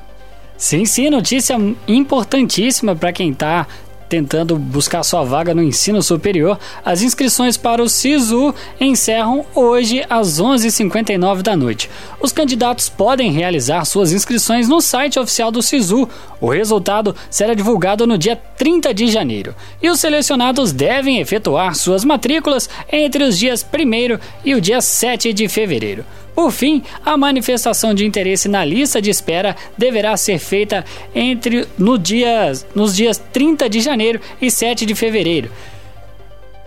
Sim, 0.57 0.87
sim, 0.87 1.11
notícia 1.11 1.57
importantíssima 1.87 2.97
para 2.97 3.13
quem 3.13 3.31
está 3.31 3.67
tentando 4.09 4.57
buscar 4.57 5.03
sua 5.03 5.25
vaga 5.25 5.55
no 5.55 5.63
ensino 5.63 6.03
superior, 6.03 6.59
as 6.85 7.03
inscrições 7.03 7.57
para 7.57 7.83
o 7.83 7.89
SISU 7.89 8.55
encerram 8.81 9.45
hoje 9.55 10.05
às 10.09 10.41
11h59 10.41 11.43
da 11.43 11.57
noite. 11.57 11.91
Os 12.21 12.33
candidatos 12.33 12.89
podem 12.89 13.33
realizar 13.33 13.85
suas 13.85 14.13
inscrições 14.13 14.69
no 14.69 14.81
site 14.81 15.19
oficial 15.19 15.51
do 15.51 15.63
SISU. 15.63 16.09
O 16.41 16.51
resultado 16.51 17.15
será 17.31 17.55
divulgado 17.55 18.07
no 18.07 18.19
dia 18.19 18.37
30 18.37 18.93
de 18.95 19.09
janeiro. 19.09 19.55
E 19.83 19.91
os 19.91 20.01
selecionados 20.01 20.73
devem 20.73 21.19
efetuar 21.19 21.75
suas 21.75 22.05
matrículas 22.05 22.69
entre 22.91 23.25
os 23.25 23.39
dias 23.39 23.65
1 23.65 24.19
e 24.45 24.55
o 24.55 24.61
dia 24.61 24.81
7 24.81 25.33
de 25.33 25.49
fevereiro. 25.49 26.05
Por 26.37 26.53
fim, 26.53 26.83
a 27.03 27.17
manifestação 27.17 27.95
de 27.95 28.05
interesse 28.05 28.47
na 28.47 28.63
lista 28.63 29.01
de 29.01 29.09
espera 29.09 29.57
deverá 29.77 30.15
ser 30.19 30.39
feita 30.39 30.85
entre 31.15 31.67
no 31.79 31.99
dia, 31.99 32.53
nos 32.75 32.95
dias 32.95 33.17
30 33.33 33.71
de 33.71 33.81
janeiro 33.81 34.21
e 34.39 34.51
7 34.51 34.85
de 34.85 34.95
fevereiro. 34.95 35.51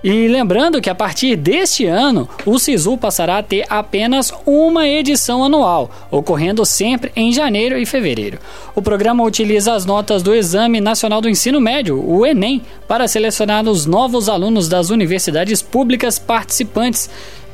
E 0.04 0.28
lembrando 0.30 0.82
que 0.82 0.90
a 0.90 0.96
partir 0.96 1.36
deste 1.36 1.86
ano, 1.86 2.28
o 2.46 2.58
SISU 2.58 2.98
passará 2.98 3.38
a 3.38 3.44
ter 3.44 3.66
apenas 3.70 4.34
uma 4.46 4.88
edição 4.88 5.44
anual, 5.44 5.92
ocorrendo 6.10 6.66
sempre 6.66 7.12
em 7.16 7.34
janeiro 7.34 7.78
e 7.78 7.86
fevereiro. 7.86 8.40
O 8.74 8.82
programa 8.82 9.26
utiliza 9.26 9.74
as 9.74 9.86
notas 9.86 10.24
do 10.24 10.34
Exame 10.34 10.80
Nacional 10.80 11.20
do 11.20 11.30
Ensino 11.30 11.60
Médio, 11.60 12.02
o 12.04 12.26
Enem, 12.26 12.62
para 12.88 13.10
selecionar 13.10 13.68
os 13.68 13.86
novos 13.86 14.30
alunos 14.30 14.70
das 14.70 14.90
universidades 14.90 15.62
públicas 15.62 16.18
participantes 16.18 17.10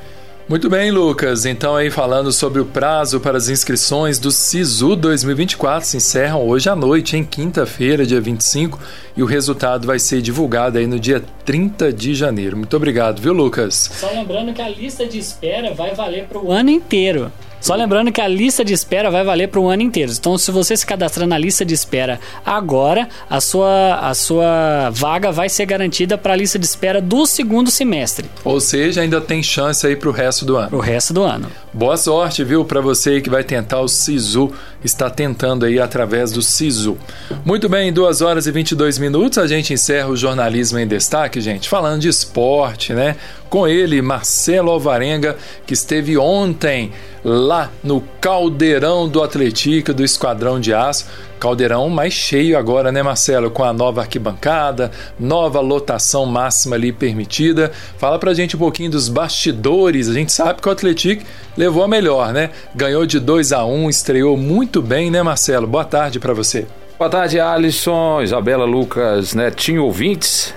Muito 0.47 0.69
bem, 0.69 0.91
Lucas. 0.91 1.47
Então 1.47 1.75
aí 1.75 1.91
falando 1.91 2.31
sobre 2.31 2.61
o 2.61 2.67
prazo 2.67 3.19
para 3.19 3.39
as 3.39 3.49
inscrições 3.49 4.19
do 4.19 4.31
SISU 4.31 4.95
2024 4.95 5.89
se 5.89 5.97
encerram 5.97 6.47
hoje 6.47 6.69
à 6.69 6.77
noite, 6.77 7.17
em 7.17 7.25
quinta-feira, 7.25 8.05
dia 8.05 8.21
25, 8.21 8.79
e 9.17 9.23
o 9.23 9.27
resultado 9.27 9.87
vai 9.87 9.99
ser 9.99 10.21
divulgado 10.21 10.77
aí 10.77 10.87
no 10.87 11.01
dia 11.01 11.25
30 11.47 11.91
de 11.95 12.15
janeiro. 12.15 12.59
Muito 12.59 12.77
obrigado, 12.77 13.23
viu, 13.23 13.33
Lucas? 13.33 13.91
Só 13.95 14.11
lembrando 14.11 14.53
que 14.53 14.61
a 14.61 14.69
lista 14.69 15.07
de 15.07 15.19
espera 15.19 15.73
vai 15.73 15.95
valer 15.95 16.27
para 16.27 16.39
o 16.39 16.53
ano 16.53 16.69
inteiro. 16.69 17.33
Só 17.65 17.75
lembrando 17.75 18.13
que 18.13 18.21
a 18.21 18.29
lista 18.29 18.63
de 18.63 18.75
espera 18.75 19.11
vai 19.11 19.25
valer 19.25 19.49
para 19.49 19.59
o 19.59 19.71
ano 19.71 19.81
inteiro. 19.81 20.13
Então, 20.13 20.37
se 20.37 20.51
você 20.51 20.77
se 20.77 20.85
cadastrar 20.85 21.27
na 21.27 21.39
lista 21.39 21.65
de 21.65 21.73
espera 21.73 22.21
agora, 22.45 23.09
a 23.29 23.41
sua, 23.41 24.01
a 24.03 24.13
sua 24.13 24.91
vaga 24.91 25.33
vai 25.33 25.49
ser 25.49 25.65
garantida 25.65 26.19
para 26.19 26.35
a 26.35 26.37
lista 26.37 26.59
de 26.59 26.67
espera 26.67 27.01
do 27.01 27.25
segundo 27.25 27.71
semestre. 27.71 28.29
Ou 28.45 28.61
seja, 28.61 29.01
ainda 29.01 29.19
tem 29.19 29.43
chance 29.43 29.87
aí 29.87 29.97
para 29.97 30.11
o 30.11 30.13
resto 30.13 30.45
do 30.45 30.59
ano. 30.59 30.77
O 30.77 30.79
resto 30.79 31.15
do 31.15 31.23
ano. 31.23 31.51
Boa 31.77 31.97
sorte, 31.97 32.45
viu, 32.45 32.65
para 32.65 32.81
você 32.81 33.21
que 33.21 33.29
vai 33.29 33.43
tentar 33.43 33.81
o 33.81 33.89
SISU, 33.89 34.53
está 34.85 35.11
tentando 35.11 35.67
aí 35.67 35.81
através 35.81 36.31
do 36.31 36.41
SISU. 36.41 36.97
Muito 37.45 37.69
bem, 37.69 37.93
2 37.93 38.21
horas 38.21 38.47
e 38.47 38.53
22 38.53 38.97
minutos, 39.01 39.39
a 39.39 39.49
gente 39.49 39.73
encerra 39.73 40.07
o 40.07 40.17
jornalismo 40.17 40.79
em 40.79 40.87
destaque, 40.87 41.41
gente, 41.41 41.69
falando 41.69 42.01
de 42.01 42.09
esporte, 42.09 42.93
né? 42.93 43.17
Com 43.51 43.67
ele, 43.67 44.01
Marcelo 44.01 44.71
Alvarenga, 44.71 45.37
que 45.67 45.75
esteve 45.75 46.17
ontem 46.17 46.93
lá 47.25 47.69
no 47.83 48.01
Caldeirão 48.21 49.09
do 49.09 49.21
Atlético 49.21 49.93
do 49.93 50.05
Esquadrão 50.05 50.61
de 50.61 50.73
Aço. 50.73 51.07
Caldeirão 51.45 51.91
mais 51.91 52.15
cheio 52.15 52.57
agora, 52.57 52.91
né, 52.91 53.03
Marcelo? 53.03 53.51
Com 53.51 53.63
a 53.63 53.71
nova 53.71 54.01
arquibancada, 54.01 54.91
nova 55.21 55.61
lotação 55.61 56.25
máxima 56.25 56.75
ali 56.75 56.91
permitida. 56.91 57.71
Fala 57.99 58.19
pra 58.19 58.33
gente 58.33 58.57
um 58.57 58.59
pouquinho 58.59 58.91
dos 58.91 59.11
bastidores. 59.11 60.09
A 60.09 60.15
gente 60.15 60.33
sabe 60.33 60.63
que 60.63 60.67
o 60.67 60.73
Atlético 60.73 61.23
levou 61.55 61.85
a 61.85 61.89
melhor, 61.89 62.33
né? 62.33 62.49
Ganhou 62.75 63.05
de 63.05 63.21
2 63.21 63.53
a 63.53 63.63
1 63.63 63.91
estreou 63.91 64.39
muito 64.39 64.81
bem, 64.81 65.11
né, 65.11 65.23
Marcelo? 65.23 65.67
Boa 65.67 65.85
tarde 65.85 66.19
para 66.19 66.33
você. 66.33 66.67
Boa 66.99 67.11
tarde, 67.11 67.39
Alisson, 67.39 68.23
Isabela, 68.23 68.65
Lucas, 68.65 69.35
Netinho, 69.35 69.85
ouvintes. 69.85 70.55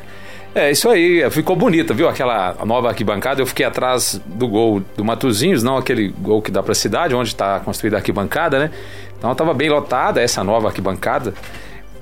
É, 0.55 0.71
isso 0.71 0.89
aí, 0.89 1.29
ficou 1.29 1.55
bonita, 1.55 1.93
viu? 1.93 2.09
Aquela 2.09 2.55
nova 2.65 2.87
arquibancada, 2.87 3.41
eu 3.41 3.45
fiquei 3.45 3.63
atrás 3.63 4.19
do 4.25 4.47
gol 4.47 4.81
do 4.95 5.05
Matuzinhos, 5.05 5.61
não 5.61 5.77
aquele 5.77 6.07
gol 6.07 6.41
que 6.41 6.49
dá 6.49 6.63
para 6.63 6.71
a 6.71 6.75
cidade, 6.75 7.13
onde 7.13 7.29
está 7.29 7.59
construída 7.59 7.97
a 7.97 7.99
arquibancada, 7.99 8.57
né? 8.57 8.71
Então 9.17 9.31
estava 9.31 9.53
bem 9.53 9.69
lotada 9.69 10.21
essa 10.21 10.43
nova 10.43 10.67
arquibancada. 10.67 11.33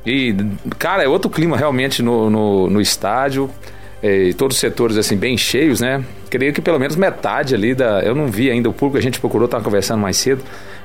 E, 0.06 0.36
cara, 0.78 1.04
é 1.04 1.08
outro 1.08 1.30
clima 1.30 1.58
realmente 1.58 2.04
no, 2.04 2.30
no, 2.30 2.70
no 2.70 2.82
estádio. 2.82 3.50
É, 4.04 4.34
todos 4.38 4.56
os 4.56 4.60
setores 4.60 4.98
assim 4.98 5.18
bem 5.18 5.36
cheios, 5.36 5.82
né? 5.82 6.04
Creio 6.30 6.54
que 6.54 6.62
pelo 6.62 6.80
menos 6.80 6.96
metade 6.96 7.56
ali 7.56 7.74
da. 7.74 8.02
Eu 8.02 8.14
não 8.14 8.28
vi 8.28 8.52
ainda 8.52 8.70
o 8.70 8.74
público, 8.74 8.98
a 8.98 9.02
gente 9.02 9.20
procurou, 9.20 9.46
estava 9.46 9.64
conversando 9.64 10.00
mais 10.00 10.18
cedo. 10.18 10.44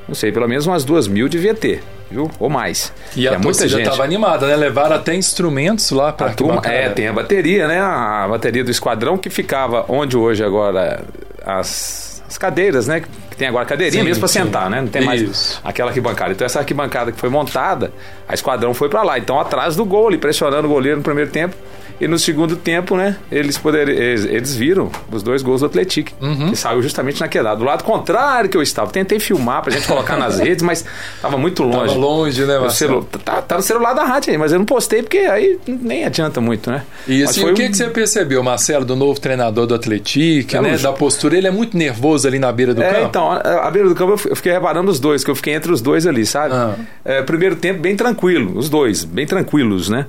Não 0.09 0.15
sei, 0.15 0.33
pelo 0.33 0.49
menos 0.49 0.67
umas 0.67 0.85
duas 0.85 1.07
mil 1.07 1.29
devia 1.29 1.55
ter, 1.55 1.83
viu? 2.11 2.31
Ou 2.39 2.49
mais. 2.49 2.93
E 3.15 3.29
a 3.29 3.35
é 3.35 3.39
muita 3.39 3.69
já 3.69 3.79
estava 3.79 4.03
animada, 4.03 4.47
né? 4.47 4.57
Levaram 4.57 4.97
até 4.97 5.15
instrumentos 5.15 5.91
lá 5.91 6.13
para 6.13 6.31
a 6.31 6.33
turma. 6.33 6.63
É, 6.65 6.89
tem 6.89 7.09
a 7.09 7.13
bateria, 7.13 7.69
né? 7.69 7.79
A 7.81 8.27
bateria 8.29 8.65
do 8.65 8.71
esquadrão 8.71 9.19
que 9.19 9.29
ficava 9.29 9.85
onde 9.89 10.17
hoje 10.17 10.43
agora 10.43 11.05
as, 11.45 12.23
as 12.27 12.39
cadeiras, 12.39 12.89
né? 12.89 13.03
Tem 13.40 13.49
agora 13.49 13.64
cadeirinha 13.64 14.02
sim, 14.02 14.06
mesmo 14.06 14.20
para 14.20 14.28
sentar, 14.28 14.68
né? 14.68 14.82
Não 14.82 14.88
tem 14.88 15.00
mais 15.00 15.23
Isso. 15.23 15.59
aquela 15.64 15.88
arquibancada. 15.88 16.32
Então 16.32 16.44
essa 16.44 16.59
arquibancada 16.59 17.11
que 17.11 17.18
foi 17.18 17.30
montada, 17.30 17.90
a 18.28 18.35
esquadrão 18.35 18.75
foi 18.75 18.90
para 18.90 19.02
lá. 19.02 19.18
Então 19.18 19.40
atrás 19.40 19.75
do 19.75 19.82
gol, 19.82 20.09
ali, 20.09 20.18
pressionando 20.18 20.68
o 20.68 20.70
goleiro 20.70 20.99
no 20.99 21.02
primeiro 21.02 21.30
tempo 21.30 21.56
e 22.00 22.09
no 22.09 22.18
segundo 22.18 22.56
tempo, 22.56 22.97
né, 22.97 23.16
eles 23.30 23.61
eles, 23.62 24.25
eles 24.25 24.56
viram 24.56 24.90
os 25.12 25.23
dois 25.23 25.42
gols 25.42 25.61
do 25.61 25.66
Atlético, 25.66 26.12
uhum. 26.18 26.50
que 26.50 26.56
saiu 26.56 26.80
justamente 26.80 27.20
naquele 27.20 27.44
lado. 27.44 27.59
Do 27.59 27.64
lado 27.64 27.85
contrário 27.85 28.49
que 28.49 28.56
eu 28.56 28.62
estava. 28.62 28.90
Tentei 28.90 29.20
filmar 29.20 29.62
pra 29.62 29.70
gente 29.70 29.87
colocar 29.87 30.16
nas 30.16 30.38
redes, 30.40 30.62
mas 30.62 30.82
tava 31.20 31.37
muito 31.37 31.62
longe. 31.62 31.88
Tava 31.88 31.98
longe, 31.98 32.46
né, 32.46 32.59
Marcelo? 32.59 33.05
Tá, 33.22 33.42
tá, 33.42 33.57
no 33.57 33.62
celular 33.62 33.92
da 33.92 34.05
rádio 34.05 34.33
aí, 34.33 34.38
mas 34.38 34.50
eu 34.50 34.59
não 34.59 34.64
postei 34.64 35.03
porque 35.03 35.18
aí 35.18 35.59
nem 35.66 36.07
adianta 36.07 36.40
muito, 36.40 36.70
né? 36.70 36.85
E 37.07 37.22
assim, 37.22 37.44
o 37.44 37.53
que, 37.53 37.66
um... 37.66 37.70
que 37.70 37.76
você 37.76 37.88
percebeu, 37.88 38.42
Marcelo, 38.42 38.87
do 38.87 38.96
novo 38.96 39.20
treinador 39.20 39.66
do 39.66 39.74
Atlético, 39.74 40.57
é 40.57 40.61
né? 40.62 40.79
Da 40.79 40.94
postura, 40.94 41.37
ele 41.37 41.48
é 41.48 41.50
muito 41.50 41.76
nervoso 41.76 42.26
ali 42.26 42.38
na 42.38 42.50
beira 42.50 42.72
do 42.72 42.83
é, 42.83 42.92
campo. 42.94 43.07
Então, 43.09 43.30
a, 43.33 43.66
a 43.66 43.71
beira 43.71 43.88
do 43.88 43.95
campo 43.95 44.12
eu 44.29 44.37
fiquei 44.37 44.53
reparando 44.53 44.90
os 44.90 45.01
dois, 45.01 45.25
que 45.25 45.31
eu 45.31 45.35
fiquei 45.35 45.55
entre 45.55 45.73
os 45.73 45.81
dois 45.81 46.07
ali, 46.07 46.25
sabe? 46.27 46.55
Ah. 46.55 46.77
É, 47.05 47.23
primeiro 47.23 47.57
tempo 47.57 47.81
bem 47.81 47.97
tranquilo, 47.97 48.57
os 48.57 48.69
dois, 48.69 49.05
bem 49.05 49.27
tranquilos, 49.27 49.88
né? 49.88 50.07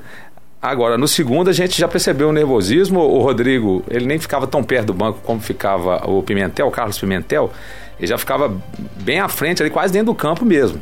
Agora, 0.62 0.96
no 0.96 1.08
segundo, 1.08 1.50
a 1.50 1.54
gente 1.54 1.80
já 1.80 1.88
percebeu 1.88 2.30
o 2.30 2.32
nervosismo. 2.32 3.00
O 3.00 3.20
Rodrigo, 3.24 3.84
ele 3.90 4.06
nem 4.06 4.20
ficava 4.20 4.46
tão 4.46 4.64
perto 4.64 4.88
do 4.88 4.94
banco 4.94 5.20
como 5.24 5.42
ficava 5.42 6.08
o 6.08 6.22
Pimentel, 6.22 6.68
o 6.68 6.72
Carlos 6.72 7.00
Pimentel. 7.00 7.52
Ele 7.98 8.08
já 8.08 8.18
ficava 8.18 8.56
bem 9.02 9.20
à 9.20 9.28
frente, 9.28 9.64
ali 9.64 9.72
quase 9.72 9.92
dentro 9.92 10.14
do 10.14 10.16
campo 10.16 10.46
mesmo. 10.46 10.80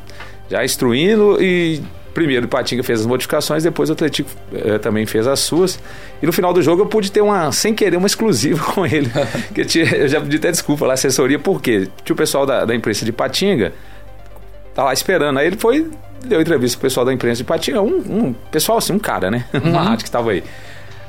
Já 0.49 0.65
instruindo 0.65 1.41
e 1.41 1.81
primeiro 2.13 2.45
o 2.45 2.49
Patinga 2.49 2.83
fez 2.83 3.01
as 3.01 3.05
modificações, 3.05 3.63
depois 3.63 3.89
o 3.89 3.93
Atlético 3.93 4.29
eh, 4.53 4.77
também 4.77 5.05
fez 5.05 5.27
as 5.27 5.39
suas. 5.39 5.79
E 6.21 6.25
no 6.25 6.33
final 6.33 6.53
do 6.53 6.61
jogo 6.61 6.81
eu 6.81 6.85
pude 6.85 7.11
ter 7.11 7.21
uma, 7.21 7.51
sem 7.51 7.73
querer, 7.73 7.97
uma 7.97 8.07
exclusiva 8.07 8.63
com 8.73 8.85
ele. 8.85 9.09
que 9.53 9.61
eu, 9.61 9.65
tinha, 9.65 9.85
eu 9.95 10.07
já 10.07 10.19
pedi 10.21 10.37
até 10.37 10.51
desculpa 10.51 10.85
lá, 10.85 10.93
assessoria, 10.93 11.39
por 11.39 11.61
quê? 11.61 11.87
Tinha 12.03 12.13
o 12.13 12.17
pessoal 12.17 12.45
da, 12.45 12.65
da 12.65 12.75
imprensa 12.75 13.05
de 13.05 13.11
Patinga, 13.11 13.73
tá 14.73 14.83
lá 14.83 14.93
esperando. 14.93 15.39
Aí 15.39 15.47
ele 15.47 15.57
foi 15.57 15.89
deu 16.25 16.41
entrevista 16.41 16.77
pro 16.77 16.87
pessoal 16.87 17.05
da 17.05 17.13
imprensa 17.13 17.37
de 17.37 17.43
Patinga, 17.43 17.81
um, 17.81 17.97
um 17.97 18.35
pessoal 18.51 18.77
assim, 18.77 18.93
um 18.93 18.99
cara, 18.99 19.31
né? 19.31 19.45
Uhum. 19.53 19.71
Uma 19.71 19.81
rádio 19.81 19.99
que 19.99 20.09
estava 20.09 20.31
aí. 20.31 20.43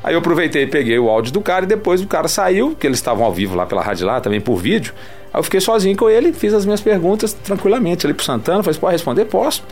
Aí 0.02 0.14
eu 0.14 0.18
aproveitei, 0.18 0.66
peguei 0.66 0.98
o 0.98 1.08
áudio 1.08 1.32
do 1.32 1.40
cara 1.40 1.64
e 1.64 1.68
depois 1.68 2.00
o 2.00 2.06
cara 2.06 2.26
saiu, 2.26 2.74
que 2.74 2.86
eles 2.86 2.98
estavam 2.98 3.24
ao 3.24 3.32
vivo 3.32 3.54
lá 3.54 3.66
pela 3.66 3.82
rádio 3.82 4.06
lá, 4.06 4.20
também 4.20 4.40
por 4.40 4.56
vídeo. 4.56 4.94
Aí 5.32 5.38
eu 5.38 5.42
fiquei 5.42 5.60
sozinho 5.60 5.96
com 5.96 6.08
ele, 6.08 6.32
fiz 6.32 6.54
as 6.54 6.64
minhas 6.64 6.80
perguntas 6.80 7.32
tranquilamente 7.32 8.06
ali 8.06 8.14
pro 8.14 8.24
Santana, 8.24 8.62
falei, 8.62 8.78
pode 8.78 8.92
responder? 8.92 9.26
Posso. 9.26 9.62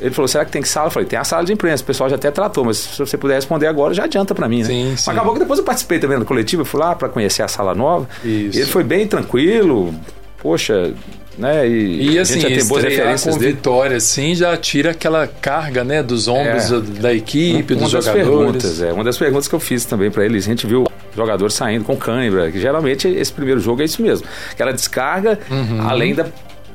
Ele 0.00 0.10
falou, 0.10 0.26
será 0.26 0.44
que 0.44 0.50
tem 0.50 0.62
que 0.62 0.68
sala? 0.68 0.88
Eu 0.88 0.90
falei, 0.90 1.08
tem 1.08 1.18
a 1.18 1.24
sala 1.24 1.44
de 1.44 1.52
imprensa, 1.52 1.82
o 1.82 1.86
pessoal 1.86 2.10
já 2.10 2.16
até 2.16 2.30
tratou, 2.30 2.64
mas 2.64 2.78
se 2.78 2.98
você 2.98 3.16
puder 3.16 3.34
responder 3.34 3.66
agora, 3.66 3.94
já 3.94 4.04
adianta 4.04 4.34
para 4.34 4.48
mim, 4.48 4.60
né? 4.60 4.64
Sim, 4.64 4.84
sim. 4.96 5.04
Mas 5.06 5.08
acabou 5.08 5.34
que 5.34 5.40
depois 5.40 5.58
eu 5.58 5.64
participei 5.64 5.98
também 5.98 6.18
do 6.18 6.24
coletivo, 6.24 6.64
fui 6.64 6.80
lá 6.80 6.94
para 6.94 7.08
conhecer 7.08 7.42
a 7.42 7.48
sala 7.48 7.74
nova. 7.74 8.08
Isso. 8.24 8.58
ele 8.58 8.66
foi 8.66 8.82
bem 8.82 9.06
tranquilo, 9.06 9.94
poxa, 10.42 10.92
né? 11.38 11.66
E, 11.68 12.12
e 12.12 12.18
assim, 12.18 12.34
a 12.34 12.40
gente 12.40 12.50
já 12.50 12.60
tem 12.60 12.68
boas 12.68 12.84
referências 12.84 13.34
com 13.34 13.40
dele. 13.40 13.52
vitória, 13.52 13.96
assim, 13.96 14.34
já 14.34 14.56
tira 14.56 14.90
aquela 14.90 15.26
carga, 15.26 15.84
né, 15.84 16.02
dos 16.02 16.28
ombros 16.28 16.72
é. 16.72 16.80
da 17.00 17.14
equipe, 17.14 17.74
uma 17.74 17.82
dos 17.82 17.92
das 17.92 18.04
jogadores. 18.04 18.28
Perguntas, 18.28 18.82
é, 18.82 18.92
uma 18.92 19.04
das 19.04 19.16
perguntas 19.16 19.48
que 19.48 19.54
eu 19.54 19.60
fiz 19.60 19.84
também 19.84 20.10
para 20.10 20.24
eles, 20.24 20.44
a 20.44 20.48
gente 20.48 20.66
viu 20.66 20.86
jogadores 21.14 21.54
saindo 21.54 21.84
com 21.84 21.96
cãibra, 21.96 22.50
que 22.50 22.60
geralmente 22.60 23.08
esse 23.08 23.32
primeiro 23.32 23.60
jogo 23.60 23.82
é 23.82 23.84
isso 23.84 24.02
mesmo. 24.02 24.26
Aquela 24.50 24.72
descarga, 24.72 25.38
uhum. 25.50 25.88
além 25.88 26.14
da 26.14 26.26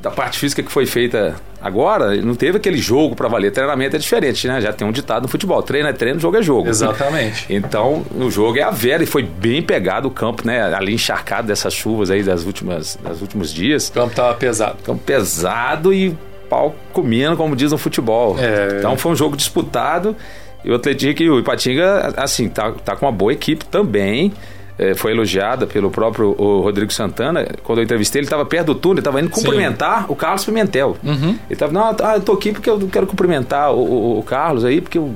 da 0.01 0.11
parte 0.11 0.37
física 0.37 0.61
que 0.61 0.71
foi 0.71 0.85
feita 0.85 1.35
agora, 1.61 2.15
não 2.17 2.35
teve 2.35 2.57
aquele 2.57 2.77
jogo 2.77 3.15
para 3.15 3.27
valer. 3.27 3.51
Treinamento 3.51 3.95
é 3.95 3.99
diferente, 3.99 4.47
né? 4.47 4.61
Já 4.61 4.71
tem 4.71 4.87
um 4.87 4.91
ditado 4.91 5.23
no 5.23 5.27
futebol: 5.27 5.61
treino 5.61 5.87
é 5.89 5.93
treino, 5.93 6.19
jogo 6.19 6.37
é 6.37 6.41
jogo. 6.41 6.69
Exatamente. 6.69 7.47
Então, 7.57 8.05
o 8.15 8.29
jogo 8.29 8.57
é 8.57 8.61
a 8.61 8.69
vera 8.69 9.03
e 9.03 9.05
foi 9.05 9.23
bem 9.23 9.61
pegado 9.61 10.07
o 10.07 10.11
campo, 10.11 10.45
né? 10.45 10.73
Ali 10.73 10.93
encharcado 10.93 11.47
dessas 11.47 11.73
chuvas 11.73 12.11
aí 12.11 12.21
das 12.21 12.43
últimas, 12.45 12.97
das 13.01 13.19
últimos 13.19 13.51
dias. 13.51 13.89
O 13.89 13.93
campo 13.93 14.15
tava 14.15 14.33
pesado. 14.35 14.77
Campo 14.83 15.03
pesado 15.03 15.93
e 15.93 16.15
pau 16.49 16.75
comendo, 16.93 17.35
como 17.35 17.55
diz 17.55 17.71
no 17.71 17.77
futebol. 17.77 18.37
É... 18.39 18.77
Então, 18.77 18.95
foi 18.95 19.11
um 19.11 19.15
jogo 19.15 19.35
disputado. 19.35 20.15
E 20.63 20.71
o 20.71 20.75
Atlético 20.75 21.23
e 21.23 21.29
o 21.29 21.39
Ipatinga, 21.39 22.13
assim, 22.17 22.47
tá, 22.47 22.71
tá 22.83 22.95
com 22.95 23.05
uma 23.05 23.11
boa 23.11 23.33
equipe 23.33 23.65
também 23.65 24.33
é, 24.77 24.93
foi 24.93 25.11
elogiada 25.11 25.65
pelo 25.65 25.89
próprio 25.89 26.31
Rodrigo 26.31 26.91
Santana. 26.93 27.47
Quando 27.63 27.79
eu 27.79 27.83
entrevistei, 27.83 28.19
ele 28.19 28.25
estava 28.25 28.45
perto 28.45 28.67
do 28.67 28.75
túnel, 28.75 28.99
estava 28.99 29.19
indo 29.19 29.29
cumprimentar 29.29 30.01
Sim. 30.01 30.05
o 30.09 30.15
Carlos 30.15 30.45
Pimentel. 30.45 30.97
Uhum. 31.03 31.29
Ele 31.29 31.39
estava, 31.49 31.71
não, 31.71 31.83
ah, 31.83 32.15
eu 32.15 32.21
tô 32.21 32.33
aqui 32.33 32.51
porque 32.51 32.69
eu 32.69 32.79
quero 32.91 33.07
cumprimentar 33.07 33.73
o, 33.73 33.79
o, 33.79 34.19
o 34.19 34.23
Carlos 34.23 34.63
aí, 34.63 34.81
porque 34.81 34.97
eu 34.97 35.15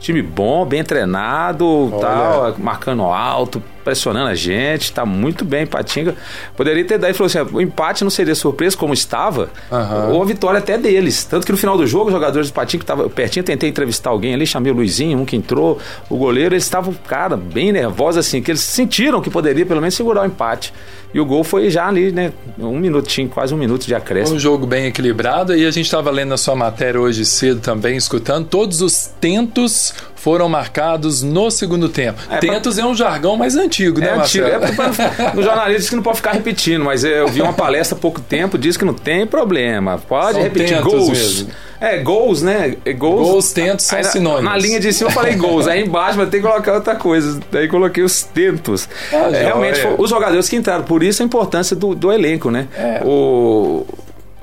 Time 0.00 0.22
bom, 0.22 0.64
bem 0.64 0.82
treinado, 0.82 1.92
tal, 2.00 2.54
marcando 2.58 3.02
alto, 3.02 3.62
pressionando 3.84 4.28
a 4.28 4.34
gente, 4.34 4.92
tá 4.92 5.04
muito 5.04 5.44
bem, 5.44 5.66
Patinga. 5.66 6.14
Poderia 6.56 6.82
ter 6.84 6.96
dado, 6.96 7.10
ele 7.10 7.14
falou 7.14 7.26
assim: 7.26 7.54
o 7.54 7.60
empate 7.60 8.02
não 8.02 8.10
seria 8.10 8.34
surpresa 8.34 8.76
como 8.76 8.94
estava, 8.94 9.50
uhum. 9.70 10.14
ou 10.14 10.22
a 10.22 10.24
vitória 10.24 10.58
até 10.58 10.78
deles. 10.78 11.24
Tanto 11.24 11.44
que 11.44 11.52
no 11.52 11.58
final 11.58 11.76
do 11.76 11.86
jogo, 11.86 12.06
os 12.06 12.12
jogadores 12.12 12.50
do 12.50 12.54
Patinga 12.54 12.82
estavam 12.82 13.08
pertinho, 13.10 13.44
tentei 13.44 13.68
entrevistar 13.68 14.08
alguém 14.08 14.32
ali, 14.32 14.46
chamei 14.46 14.72
o 14.72 14.74
Luizinho, 14.74 15.18
um 15.18 15.24
que 15.26 15.36
entrou, 15.36 15.78
o 16.08 16.16
goleiro, 16.16 16.54
eles 16.54 16.64
estavam, 16.64 16.94
cara, 17.06 17.36
bem 17.36 17.70
nervosos 17.70 18.26
assim, 18.26 18.40
que 18.40 18.50
eles 18.50 18.62
sentiram 18.62 19.20
que 19.20 19.28
poderia 19.28 19.66
pelo 19.66 19.80
menos 19.80 19.94
segurar 19.94 20.22
o 20.22 20.26
empate. 20.26 20.72
E 21.12 21.20
o 21.20 21.24
gol 21.24 21.42
foi 21.42 21.70
já 21.70 21.88
ali, 21.88 22.12
né? 22.12 22.32
Um 22.58 22.78
minutinho, 22.78 23.28
quase 23.28 23.52
um 23.52 23.56
minuto 23.56 23.86
de 23.86 23.94
acréscimo. 23.94 24.36
Um 24.36 24.40
jogo 24.40 24.66
bem 24.66 24.86
equilibrado. 24.86 25.56
E 25.56 25.66
a 25.66 25.70
gente 25.70 25.86
estava 25.86 26.10
lendo 26.10 26.32
a 26.34 26.36
sua 26.36 26.54
matéria 26.54 27.00
hoje 27.00 27.24
cedo 27.24 27.60
também, 27.60 27.96
escutando. 27.96 28.46
Todos 28.46 28.80
os 28.80 29.10
tentos 29.20 29.92
foram 30.20 30.48
marcados 30.48 31.22
no 31.22 31.50
segundo 31.50 31.88
tempo. 31.88 32.20
É, 32.30 32.38
tentos 32.38 32.74
pra... 32.74 32.84
é 32.84 32.86
um 32.86 32.94
jargão 32.94 33.36
mais 33.36 33.56
antigo, 33.56 34.00
né, 34.00 34.08
é 34.08 34.12
Antigo. 34.12 34.46
É, 34.46 35.34
no 35.34 35.42
jornalismo 35.42 35.78
diz 35.78 35.88
que 35.88 35.96
não 35.96 36.02
pode 36.02 36.18
ficar 36.18 36.32
repetindo, 36.32 36.84
mas 36.84 37.04
eu 37.04 37.26
vi 37.28 37.40
uma 37.40 37.54
palestra 37.54 37.96
há 37.96 38.00
pouco 38.00 38.20
tempo, 38.20 38.58
diz 38.58 38.76
que 38.76 38.84
não 38.84 38.92
tem 38.92 39.26
problema. 39.26 39.98
Pode 39.98 40.34
São 40.34 40.42
repetir 40.42 40.80
gols. 40.82 41.08
Mesmo. 41.08 41.50
É, 41.80 41.96
gols, 41.96 42.42
né? 42.42 42.76
É, 42.84 42.92
gols, 42.92 43.28
gols 43.28 43.52
tentos 43.52 43.86
são 43.86 44.02
sinônimos. 44.02 44.44
Na 44.44 44.56
linha 44.58 44.78
de 44.78 44.92
cima 44.92 45.08
eu 45.08 45.14
falei 45.14 45.34
gols, 45.34 45.66
aí 45.66 45.82
embaixo 45.82 46.18
vai 46.18 46.26
ter 46.26 46.36
que 46.36 46.46
colocar 46.46 46.74
outra 46.74 46.94
coisa. 46.94 47.40
Daí 47.50 47.66
coloquei 47.68 48.04
os 48.04 48.22
tentos. 48.22 48.86
Ah, 49.10 49.30
é, 49.32 49.44
realmente, 49.44 49.80
é. 49.80 49.94
os 49.96 50.10
jogadores 50.10 50.46
que 50.46 50.56
entraram, 50.56 50.84
por 50.84 51.02
isso 51.02 51.22
a 51.22 51.24
importância 51.24 51.74
do, 51.74 51.94
do 51.94 52.12
elenco, 52.12 52.50
né? 52.50 52.68
É. 52.76 53.00
O, 53.02 53.86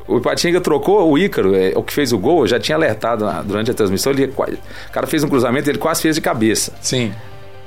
o 0.07 0.17
Ipatinga 0.17 0.61
trocou 0.61 1.11
o 1.11 1.17
Ícaro, 1.17 1.55
é, 1.55 1.73
o 1.75 1.83
que 1.83 1.93
fez 1.93 2.13
o 2.13 2.17
gol, 2.17 2.41
eu 2.41 2.47
já 2.47 2.59
tinha 2.59 2.75
alertado 2.75 3.25
durante 3.43 3.71
a 3.71 3.73
transmissão. 3.73 4.13
Ele, 4.13 4.25
o 4.25 4.91
cara 4.91 5.05
fez 5.05 5.23
um 5.23 5.27
cruzamento, 5.27 5.69
ele 5.69 5.77
quase 5.77 6.01
fez 6.01 6.15
de 6.15 6.21
cabeça. 6.21 6.71
Sim. 6.81 7.11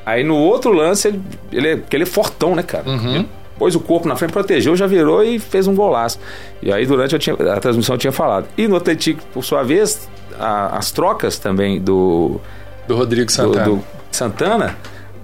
Aí 0.06 0.24
no 0.24 0.36
outro 0.36 0.72
lance, 0.72 1.08
ele, 1.08 1.22
ele, 1.52 1.68
é, 1.68 1.82
ele 1.92 2.02
é 2.02 2.06
fortão, 2.06 2.56
né, 2.56 2.62
cara? 2.62 2.88
Uhum. 2.88 3.14
Ele 3.14 3.28
pôs 3.58 3.74
o 3.74 3.80
corpo 3.80 4.08
na 4.08 4.16
frente, 4.16 4.32
protegeu, 4.32 4.74
já 4.74 4.86
virou 4.86 5.22
e 5.22 5.38
fez 5.38 5.66
um 5.66 5.74
golaço. 5.74 6.18
E 6.62 6.72
aí 6.72 6.86
durante 6.86 7.18
tinha, 7.18 7.36
a 7.36 7.60
transmissão 7.60 7.94
eu 7.94 7.98
tinha 7.98 8.12
falado. 8.12 8.46
E 8.56 8.66
no 8.66 8.76
Atlético, 8.76 9.22
por 9.34 9.44
sua 9.44 9.62
vez, 9.62 10.08
a, 10.38 10.78
as 10.78 10.90
trocas 10.90 11.38
também 11.38 11.78
do... 11.78 12.40
Do 12.88 12.96
Rodrigo 12.96 13.30
Santana. 13.30 13.64
Do, 13.64 13.76
do 13.76 13.84
Santana, 14.10 14.78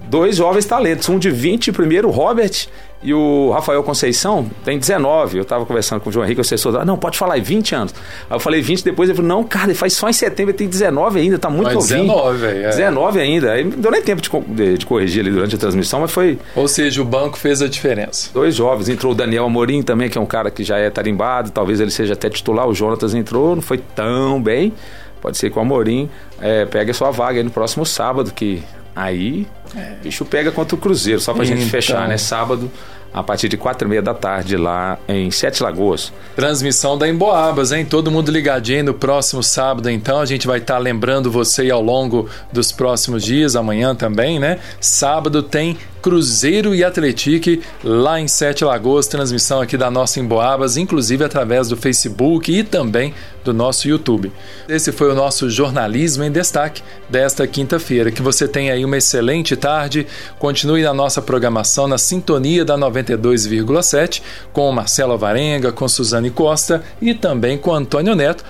dois 0.08 0.36
jovens 0.36 0.64
talentos. 0.64 1.08
Um 1.08 1.18
de 1.18 1.30
20, 1.30 1.72
primeiro, 1.72 2.10
Robert 2.10 2.68
e 3.02 3.12
o 3.12 3.50
Rafael 3.50 3.82
Conceição 3.82 4.50
tem 4.64 4.78
19. 4.78 5.36
Eu 5.36 5.42
estava 5.42 5.64
conversando 5.66 6.00
com 6.00 6.08
o 6.08 6.12
João 6.12 6.24
Henrique, 6.24 6.40
o 6.40 6.42
assessor. 6.42 6.74
Ah, 6.76 6.84
não, 6.84 6.96
pode 6.96 7.18
falar, 7.18 7.36
é 7.36 7.40
20 7.40 7.74
anos. 7.74 7.94
Aí 8.28 8.36
eu 8.36 8.40
falei 8.40 8.60
20, 8.60 8.82
depois 8.82 9.08
ele 9.08 9.16
falou: 9.16 9.28
não, 9.28 9.44
cara, 9.44 9.66
ele 9.66 9.74
faz 9.74 9.92
só 9.92 10.08
em 10.08 10.12
setembro, 10.12 10.50
ele 10.50 10.58
tem 10.58 10.68
19 10.68 11.20
ainda, 11.20 11.38
tá 11.38 11.50
muito 11.50 11.72
novinho. 11.72 12.02
19, 12.02 12.46
é. 12.46 12.68
19 12.70 13.20
ainda. 13.20 13.52
Aí 13.52 13.64
não 13.64 13.78
deu 13.78 13.90
nem 13.90 14.02
tempo 14.02 14.22
de, 14.22 14.30
de, 14.54 14.78
de, 14.78 14.86
corrigir 14.86 15.20
ali 15.20 15.30
durante 15.30 15.54
a 15.54 15.58
transmissão, 15.58 16.00
mas 16.00 16.10
foi. 16.10 16.38
Ou 16.54 16.66
seja, 16.66 17.02
o 17.02 17.04
banco 17.04 17.36
fez 17.36 17.60
a 17.60 17.68
diferença. 17.68 18.30
Dois 18.32 18.54
jovens. 18.54 18.88
Entrou 18.88 19.12
o 19.12 19.14
Daniel 19.14 19.44
Amorim 19.44 19.82
também, 19.82 20.08
que 20.08 20.16
é 20.16 20.20
um 20.20 20.26
cara 20.26 20.50
que 20.50 20.64
já 20.64 20.78
é 20.78 20.88
tarimbado, 20.90 21.50
talvez 21.50 21.80
ele 21.80 21.90
seja 21.90 22.14
até 22.14 22.30
titular. 22.30 22.66
O 22.66 22.74
Jonatas 22.74 23.14
entrou, 23.14 23.54
não 23.54 23.62
foi 23.62 23.78
tão 23.78 24.42
bem. 24.42 24.72
Pode 25.20 25.38
ser 25.38 25.50
que 25.50 25.58
o 25.58 25.60
Amorim 25.60 26.08
é, 26.40 26.64
pegue 26.64 26.90
a 26.90 26.94
sua 26.94 27.10
vaga 27.10 27.38
aí 27.38 27.44
no 27.44 27.50
próximo 27.50 27.84
sábado, 27.84 28.32
que 28.32 28.62
aí 28.94 29.46
é. 29.74 29.94
bicho 30.02 30.24
pega 30.24 30.52
contra 30.52 30.74
o 30.74 30.78
Cruzeiro, 30.78 31.20
só 31.20 31.32
pra 31.32 31.44
então... 31.44 31.56
gente 31.56 31.70
fechar, 31.70 32.06
né? 32.08 32.18
Sábado 32.18 32.70
a 33.16 33.22
partir 33.22 33.48
de 33.48 33.56
quatro 33.56 33.88
e 33.88 33.90
meia 33.90 34.02
da 34.02 34.12
tarde 34.12 34.58
lá 34.58 34.98
em 35.08 35.30
Sete 35.30 35.62
Lagoas. 35.62 36.12
Transmissão 36.34 36.98
da 36.98 37.08
Emboabas, 37.08 37.72
hein? 37.72 37.86
Todo 37.86 38.10
mundo 38.10 38.30
ligadinho 38.30 38.84
no 38.84 38.94
próximo 38.94 39.42
sábado, 39.42 39.88
então 39.88 40.20
a 40.20 40.26
gente 40.26 40.46
vai 40.46 40.58
estar 40.58 40.74
tá 40.74 40.78
lembrando 40.78 41.30
você 41.30 41.70
ao 41.70 41.80
longo 41.80 42.28
dos 42.52 42.70
próximos 42.72 43.24
dias, 43.24 43.56
amanhã 43.56 43.94
também, 43.94 44.38
né? 44.38 44.58
Sábado 44.78 45.42
tem 45.42 45.78
Cruzeiro 46.02 46.72
e 46.72 46.84
Atletique 46.84 47.62
lá 47.82 48.20
em 48.20 48.28
Sete 48.28 48.64
Lagoas, 48.64 49.08
transmissão 49.08 49.60
aqui 49.60 49.76
da 49.76 49.90
nossa 49.90 50.20
Emboabas, 50.20 50.76
inclusive 50.76 51.24
através 51.24 51.68
do 51.68 51.76
Facebook 51.76 52.52
e 52.52 52.62
também 52.62 53.12
do 53.44 53.52
nosso 53.52 53.88
YouTube. 53.88 54.30
Esse 54.68 54.92
foi 54.92 55.10
o 55.10 55.16
nosso 55.16 55.50
jornalismo 55.50 56.22
em 56.22 56.30
destaque 56.30 56.82
desta 57.08 57.44
quinta-feira. 57.46 58.12
Que 58.12 58.22
você 58.22 58.46
tenha 58.46 58.72
aí 58.72 58.84
uma 58.84 58.98
excelente 58.98 59.55
tarde. 59.56 60.06
Continue 60.38 60.82
na 60.82 60.94
nossa 60.94 61.20
programação 61.20 61.86
na 61.86 61.98
sintonia 61.98 62.64
da 62.64 62.76
92,7 62.76 64.22
com 64.52 64.70
Marcelo 64.72 65.18
Varenga, 65.18 65.72
com 65.72 65.88
Suzane 65.88 66.30
Costa 66.30 66.82
e 67.00 67.12
também 67.12 67.58
com 67.58 67.74
Antônio 67.74 68.14
Neto 68.14 68.44